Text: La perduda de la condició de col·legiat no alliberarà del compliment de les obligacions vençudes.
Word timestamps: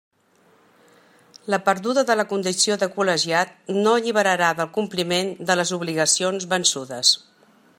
La 1.53 1.59
perduda 1.67 2.03
de 2.09 2.15
la 2.21 2.25
condició 2.31 2.77
de 2.83 2.87
col·legiat 2.95 3.53
no 3.75 3.93
alliberarà 3.99 4.49
del 4.61 4.73
compliment 4.79 5.31
de 5.51 5.59
les 5.61 5.75
obligacions 5.81 6.49
vençudes. 6.55 7.17